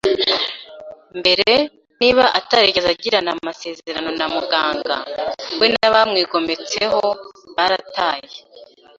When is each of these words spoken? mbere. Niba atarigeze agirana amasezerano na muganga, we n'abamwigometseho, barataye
mbere. 1.19 1.51
Niba 2.01 2.23
atarigeze 2.39 2.87
agirana 2.95 3.29
amasezerano 3.37 4.09
na 4.19 4.27
muganga, 4.35 4.95
we 5.59 5.67
n'abamwigometseho, 5.73 7.01
barataye 7.55 8.35